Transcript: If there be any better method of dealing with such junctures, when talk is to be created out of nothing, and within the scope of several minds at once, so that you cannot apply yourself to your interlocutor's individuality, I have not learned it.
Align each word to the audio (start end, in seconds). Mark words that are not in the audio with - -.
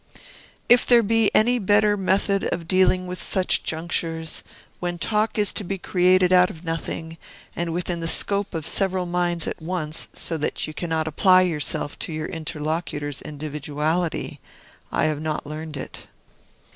If 0.67 0.83
there 0.83 1.03
be 1.03 1.29
any 1.35 1.59
better 1.59 1.95
method 1.95 2.45
of 2.51 2.67
dealing 2.67 3.05
with 3.05 3.21
such 3.21 3.61
junctures, 3.61 4.41
when 4.79 4.97
talk 4.97 5.37
is 5.37 5.53
to 5.53 5.63
be 5.63 5.77
created 5.77 6.33
out 6.33 6.49
of 6.49 6.63
nothing, 6.65 7.19
and 7.55 7.71
within 7.71 7.99
the 7.99 8.07
scope 8.07 8.55
of 8.55 8.65
several 8.65 9.05
minds 9.05 9.45
at 9.45 9.61
once, 9.61 10.07
so 10.13 10.37
that 10.37 10.65
you 10.65 10.73
cannot 10.73 11.07
apply 11.07 11.43
yourself 11.43 11.99
to 11.99 12.11
your 12.13 12.25
interlocutor's 12.25 13.21
individuality, 13.21 14.39
I 14.91 15.05
have 15.05 15.21
not 15.21 15.45
learned 15.45 15.77
it. 15.77 16.07